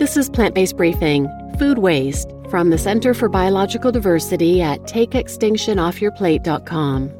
[0.00, 7.10] This is Plant Based Briefing Food Waste from the Center for Biological Diversity at TakeExtinctionOffYourPlate.com.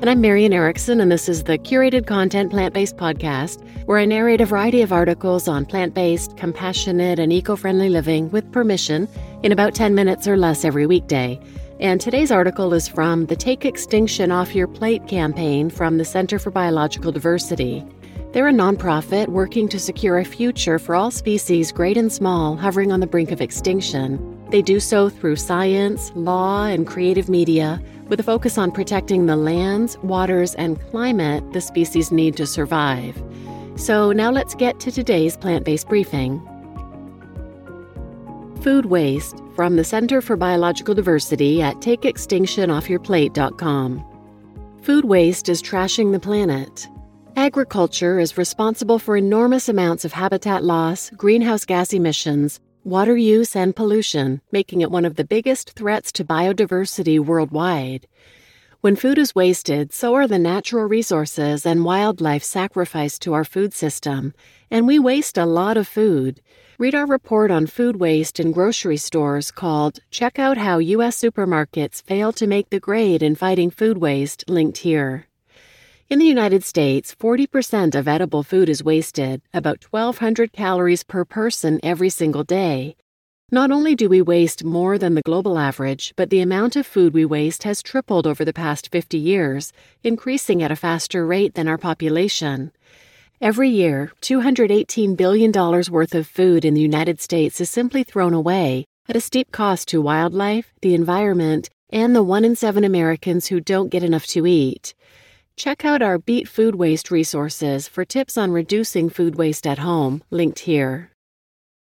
[0.00, 4.04] And I'm Marian Erickson, and this is the curated content plant based podcast where I
[4.04, 9.08] narrate a variety of articles on plant based, compassionate, and eco friendly living with permission
[9.44, 11.38] in about 10 minutes or less every weekday.
[11.78, 16.40] And today's article is from the Take Extinction Off Your Plate campaign from the Center
[16.40, 17.86] for Biological Diversity.
[18.32, 22.90] They're a nonprofit working to secure a future for all species, great and small, hovering
[22.90, 24.42] on the brink of extinction.
[24.48, 29.36] They do so through science, law, and creative media, with a focus on protecting the
[29.36, 33.22] lands, waters, and climate the species need to survive.
[33.76, 36.40] So now let's get to today's plant based briefing.
[38.62, 44.04] Food waste from the Center for Biological Diversity at TakeExtinctionOffYourPlate.com.
[44.82, 46.88] Food waste is trashing the planet.
[47.36, 53.74] Agriculture is responsible for enormous amounts of habitat loss, greenhouse gas emissions, water use, and
[53.74, 58.06] pollution, making it one of the biggest threats to biodiversity worldwide.
[58.82, 63.72] When food is wasted, so are the natural resources and wildlife sacrificed to our food
[63.72, 64.34] system,
[64.70, 66.42] and we waste a lot of food.
[66.78, 71.18] Read our report on food waste in grocery stores called Check Out How U.S.
[71.18, 75.28] Supermarkets Fail to Make the Grade in Fighting Food Waste, linked here.
[76.12, 81.80] In the United States, 40% of edible food is wasted, about 1,200 calories per person
[81.82, 82.96] every single day.
[83.50, 87.14] Not only do we waste more than the global average, but the amount of food
[87.14, 89.72] we waste has tripled over the past 50 years,
[90.04, 92.72] increasing at a faster rate than our population.
[93.40, 98.84] Every year, $218 billion worth of food in the United States is simply thrown away
[99.08, 103.60] at a steep cost to wildlife, the environment, and the one in seven Americans who
[103.60, 104.92] don't get enough to eat.
[105.56, 110.22] Check out our Beat Food Waste resources for tips on reducing food waste at home,
[110.30, 111.10] linked here.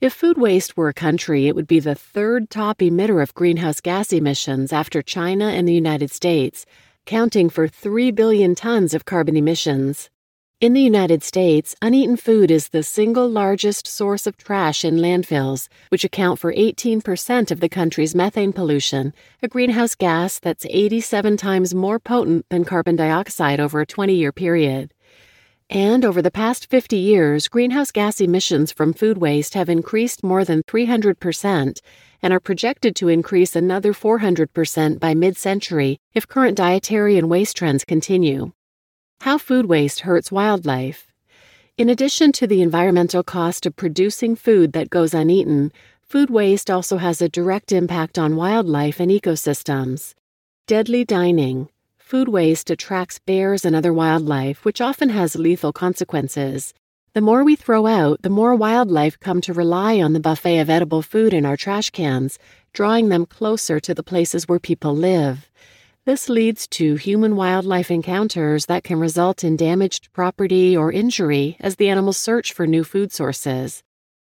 [0.00, 3.82] If food waste were a country, it would be the third top emitter of greenhouse
[3.82, 6.64] gas emissions after China and the United States,
[7.04, 10.08] counting for 3 billion tons of carbon emissions.
[10.60, 15.68] In the United States, uneaten food is the single largest source of trash in landfills,
[15.88, 21.74] which account for 18% of the country's methane pollution, a greenhouse gas that's 87 times
[21.74, 24.92] more potent than carbon dioxide over a 20 year period.
[25.70, 30.44] And over the past 50 years, greenhouse gas emissions from food waste have increased more
[30.44, 31.80] than 300%
[32.20, 37.56] and are projected to increase another 400% by mid century if current dietary and waste
[37.56, 38.52] trends continue.
[39.20, 41.12] How food waste hurts wildlife.
[41.76, 46.96] In addition to the environmental cost of producing food that goes uneaten, food waste also
[46.96, 50.14] has a direct impact on wildlife and ecosystems.
[50.66, 51.68] Deadly dining.
[51.98, 56.72] Food waste attracts bears and other wildlife, which often has lethal consequences.
[57.12, 60.70] The more we throw out, the more wildlife come to rely on the buffet of
[60.70, 62.38] edible food in our trash cans,
[62.72, 65.50] drawing them closer to the places where people live.
[66.10, 71.76] This leads to human wildlife encounters that can result in damaged property or injury as
[71.76, 73.84] the animals search for new food sources.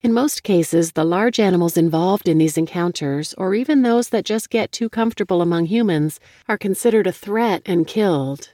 [0.00, 4.48] In most cases, the large animals involved in these encounters, or even those that just
[4.48, 8.52] get too comfortable among humans, are considered a threat and killed.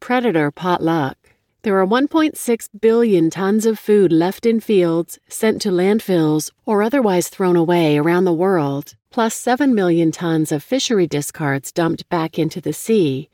[0.00, 1.25] Predator potluck.
[1.66, 7.28] There are 1.6 billion tons of food left in fields, sent to landfills, or otherwise
[7.28, 12.60] thrown away around the world, plus 7 million tons of fishery discards dumped back into
[12.60, 13.28] the sea.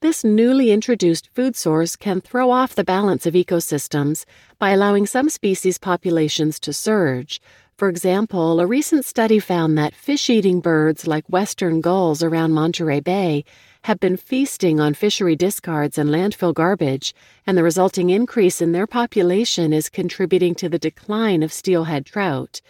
[0.00, 4.24] This newly introduced food source can throw off the balance of ecosystems
[4.58, 7.40] by allowing some species populations to surge.
[7.76, 12.98] For example, a recent study found that fish eating birds like western gulls around Monterey
[12.98, 13.44] Bay
[13.84, 17.14] have been feasting on fishery discards and landfill garbage,
[17.46, 22.60] and the resulting increase in their population is contributing to the decline of steelhead trout.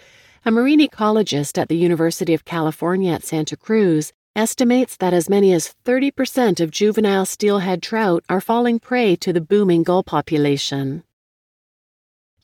[0.45, 5.53] A marine ecologist at the University of California at Santa Cruz estimates that as many
[5.53, 11.03] as 30% of juvenile steelhead trout are falling prey to the booming gull population.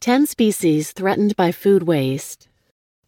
[0.00, 2.48] 10 species threatened by food waste.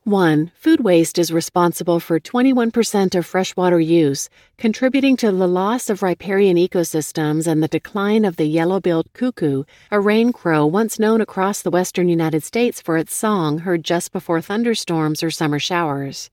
[0.07, 0.53] 1.
[0.55, 6.57] Food waste is responsible for 21% of freshwater use, contributing to the loss of riparian
[6.57, 11.61] ecosystems and the decline of the yellow billed cuckoo, a rain crow once known across
[11.61, 16.31] the western United States for its song heard just before thunderstorms or summer showers.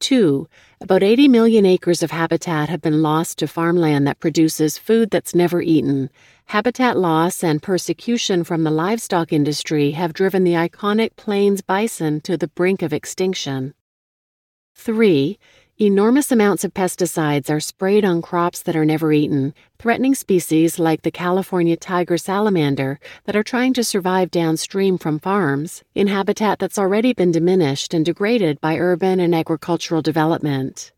[0.00, 0.48] 2.
[0.80, 5.34] About 80 million acres of habitat have been lost to farmland that produces food that's
[5.34, 6.10] never eaten.
[6.46, 12.36] Habitat loss and persecution from the livestock industry have driven the iconic plains bison to
[12.36, 13.74] the brink of extinction.
[14.74, 15.38] 3.
[15.82, 21.00] Enormous amounts of pesticides are sprayed on crops that are never eaten, threatening species like
[21.00, 26.78] the California tiger salamander that are trying to survive downstream from farms in habitat that's
[26.78, 30.92] already been diminished and degraded by urban and agricultural development.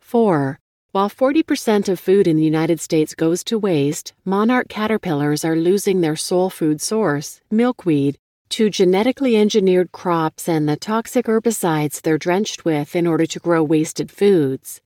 [0.00, 0.58] 4.
[0.90, 6.00] While 40% of food in the United States goes to waste, monarch caterpillars are losing
[6.00, 8.18] their sole food source, milkweed,
[8.50, 13.62] to genetically engineered crops and the toxic herbicides they're drenched with in order to grow
[13.62, 14.80] wasted foods.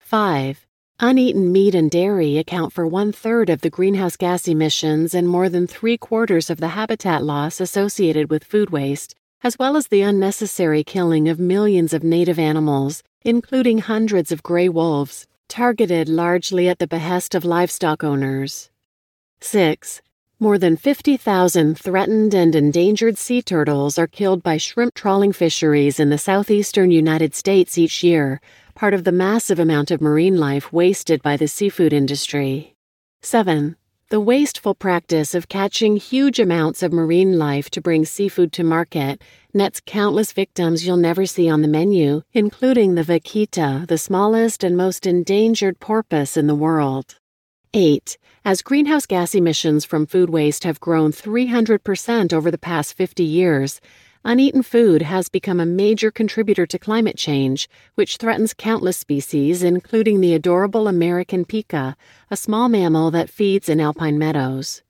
[0.00, 0.66] 5.
[1.00, 5.48] Uneaten meat and dairy account for one third of the greenhouse gas emissions and more
[5.48, 9.14] than three quarters of the habitat loss associated with food waste,
[9.44, 14.68] as well as the unnecessary killing of millions of native animals, including hundreds of gray
[14.68, 18.70] wolves, targeted largely at the behest of livestock owners.
[19.40, 20.02] 6.
[20.40, 26.10] More than 50,000 threatened and endangered sea turtles are killed by shrimp trawling fisheries in
[26.10, 28.40] the southeastern United States each year,
[28.76, 32.76] part of the massive amount of marine life wasted by the seafood industry.
[33.20, 33.74] 7.
[34.10, 39.20] The wasteful practice of catching huge amounts of marine life to bring seafood to market
[39.52, 44.76] nets countless victims you'll never see on the menu, including the vaquita, the smallest and
[44.76, 47.16] most endangered porpoise in the world.
[47.74, 48.16] 8.
[48.44, 53.80] As greenhouse gas emissions from food waste have grown 300% over the past 50 years,
[54.24, 60.20] uneaten food has become a major contributor to climate change, which threatens countless species, including
[60.20, 61.94] the adorable American pika,
[62.30, 64.82] a small mammal that feeds in alpine meadows.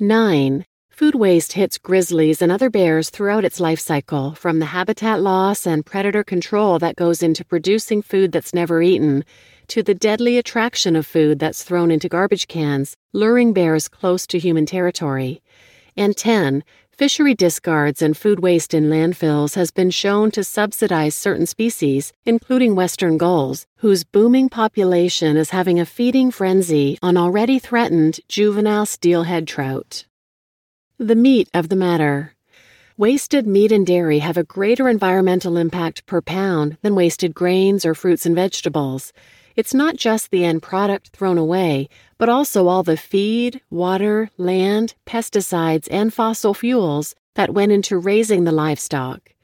[0.00, 0.64] 9.
[0.90, 5.66] Food waste hits grizzlies and other bears throughout its life cycle, from the habitat loss
[5.66, 9.24] and predator control that goes into producing food that's never eaten
[9.68, 14.38] to the deadly attraction of food that's thrown into garbage cans, luring bears close to
[14.38, 15.42] human territory.
[15.96, 16.64] And 10.
[16.90, 22.74] Fishery discards and food waste in landfills has been shown to subsidize certain species, including
[22.74, 29.46] western gulls, whose booming population is having a feeding frenzy on already threatened juvenile steelhead
[29.46, 30.06] trout.
[30.98, 32.34] The meat of the matter.
[32.96, 37.94] Wasted meat and dairy have a greater environmental impact per pound than wasted grains or
[37.94, 39.12] fruits and vegetables.
[39.58, 44.94] It's not just the end product thrown away, but also all the feed, water, land,
[45.04, 49.34] pesticides, and fossil fuels that went into raising the livestock.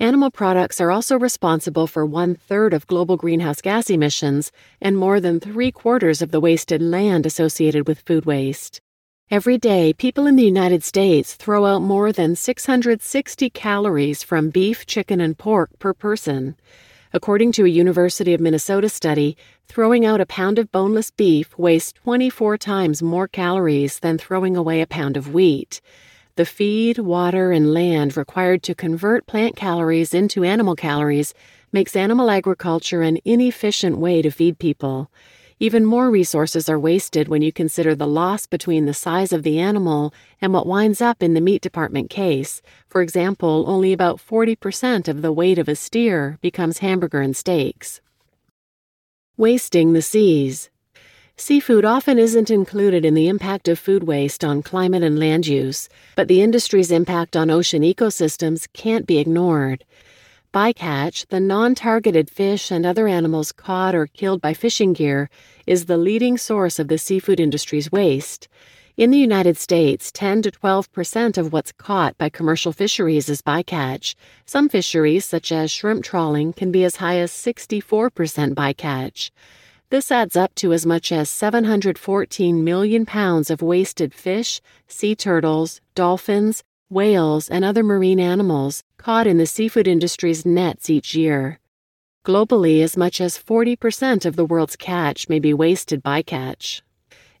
[0.00, 4.50] Animal products are also responsible for one third of global greenhouse gas emissions
[4.80, 8.80] and more than three quarters of the wasted land associated with food waste.
[9.30, 14.84] Every day, people in the United States throw out more than 660 calories from beef,
[14.84, 16.56] chicken, and pork per person.
[17.12, 19.36] According to a University of Minnesota study,
[19.66, 24.80] throwing out a pound of boneless beef wastes 24 times more calories than throwing away
[24.80, 25.80] a pound of wheat.
[26.36, 31.34] The feed, water, and land required to convert plant calories into animal calories
[31.72, 35.10] makes animal agriculture an inefficient way to feed people.
[35.62, 39.58] Even more resources are wasted when you consider the loss between the size of the
[39.58, 42.62] animal and what winds up in the meat department case.
[42.88, 48.00] For example, only about 40% of the weight of a steer becomes hamburger and steaks.
[49.36, 50.70] Wasting the seas.
[51.36, 55.90] Seafood often isn't included in the impact of food waste on climate and land use,
[56.16, 59.84] but the industry's impact on ocean ecosystems can't be ignored.
[60.52, 65.30] Bycatch, the non targeted fish and other animals caught or killed by fishing gear,
[65.64, 68.48] is the leading source of the seafood industry's waste.
[68.96, 73.42] In the United States, 10 to 12 percent of what's caught by commercial fisheries is
[73.42, 74.16] bycatch.
[74.44, 79.30] Some fisheries, such as shrimp trawling, can be as high as 64 percent bycatch.
[79.90, 85.80] This adds up to as much as 714 million pounds of wasted fish, sea turtles,
[85.94, 91.60] dolphins, whales, and other marine animals caught in the seafood industry's nets each year.
[92.24, 96.82] Globally, as much as 40% of the world's catch may be wasted bycatch.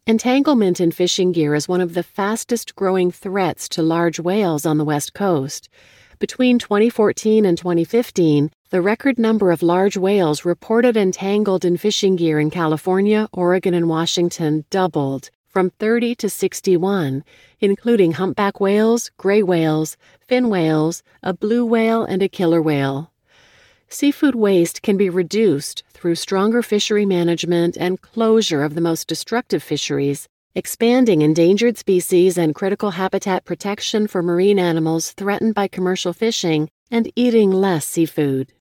[0.06, 4.78] Entanglement in fishing gear is one of the fastest growing threats to large whales on
[4.78, 5.68] the West Coast.
[6.18, 12.40] Between 2014 and 2015, the record number of large whales reported entangled in fishing gear
[12.40, 17.24] in California, Oregon, and Washington doubled, from 30 to 61,
[17.58, 23.10] including humpback whales, gray whales, fin whales, a blue whale, and a killer whale.
[23.88, 29.64] Seafood waste can be reduced through stronger fishery management and closure of the most destructive
[29.64, 36.70] fisheries, expanding endangered species and critical habitat protection for marine animals threatened by commercial fishing,
[36.92, 38.52] and eating less seafood.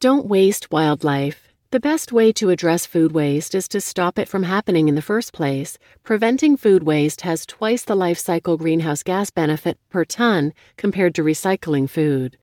[0.00, 1.49] Don't waste wildlife.
[1.72, 5.02] The best way to address food waste is to stop it from happening in the
[5.02, 5.78] first place.
[6.02, 11.22] Preventing food waste has twice the life cycle greenhouse gas benefit per ton compared to
[11.22, 12.36] recycling food.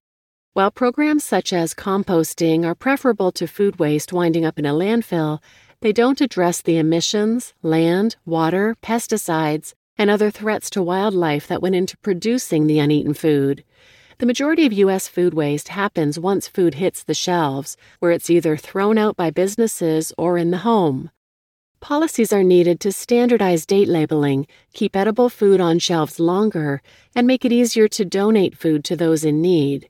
[0.54, 5.40] While programs such as composting are preferable to food waste winding up in a landfill,
[5.82, 11.76] they don't address the emissions, land, water, pesticides, and other threats to wildlife that went
[11.76, 13.66] into producing the uneaten food.
[14.20, 15.08] The majority of U.S.
[15.08, 20.12] food waste happens once food hits the shelves, where it's either thrown out by businesses
[20.18, 21.12] or in the home.
[21.82, 26.82] Policies are needed to standardize date labeling, keep edible food on shelves longer,
[27.14, 29.88] and make it easier to donate food to those in need.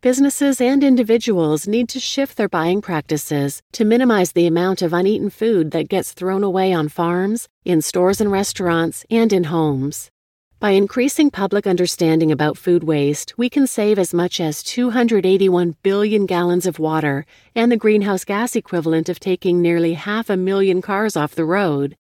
[0.00, 5.28] Businesses and individuals need to shift their buying practices to minimize the amount of uneaten
[5.28, 10.10] food that gets thrown away on farms, in stores and restaurants, and in homes.
[10.58, 16.24] By increasing public understanding about food waste, we can save as much as 281 billion
[16.24, 21.14] gallons of water and the greenhouse gas equivalent of taking nearly half a million cars
[21.14, 21.94] off the road.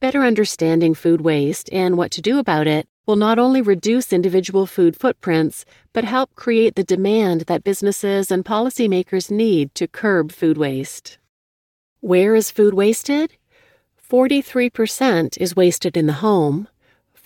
[0.00, 4.64] Better understanding food waste and what to do about it will not only reduce individual
[4.64, 10.56] food footprints, but help create the demand that businesses and policymakers need to curb food
[10.56, 11.18] waste.
[12.00, 13.36] Where is food wasted?
[14.10, 16.66] 43% is wasted in the home,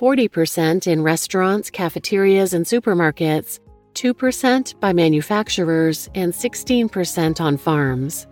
[0.05, 3.59] 40% in restaurants, cafeterias, and supermarkets,
[3.95, 8.27] 2% by manufacturers, and 16% on farms.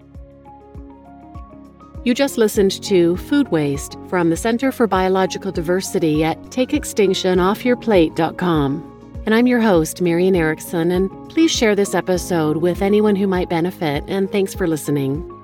[2.04, 9.22] You just listened to Food Waste from the Center for Biological Diversity at TakeExtinctionOffYourPlate.com.
[9.24, 13.48] And I'm your host, Marian Erickson, and please share this episode with anyone who might
[13.48, 15.41] benefit, and thanks for listening.